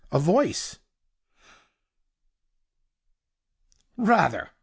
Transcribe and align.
A 0.11 0.17
voice. 0.17 0.79
'Rather! 3.97 4.49